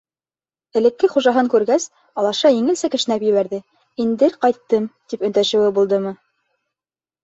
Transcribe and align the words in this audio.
Элекке 0.79 1.09
хужаһын 1.15 1.51
күргәс, 1.55 1.85
алаша 2.23 2.53
еңелсә 2.55 2.91
кешнәп 2.97 3.29
ебәрҙе, 3.29 3.63
индер, 4.09 4.37
ҡайттым, 4.43 4.93
тип 5.13 5.31
өндәшеүе 5.33 5.75
булдымы. 5.81 6.21